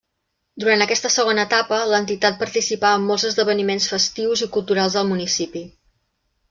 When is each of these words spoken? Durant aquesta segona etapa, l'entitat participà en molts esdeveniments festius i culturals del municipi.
Durant 0.61 0.83
aquesta 0.85 1.11
segona 1.15 1.43
etapa, 1.49 1.79
l'entitat 1.91 2.41
participà 2.41 2.95
en 2.97 3.07
molts 3.13 3.29
esdeveniments 3.31 3.91
festius 3.95 4.47
i 4.49 4.53
culturals 4.61 5.01
del 5.01 5.11
municipi. 5.15 5.67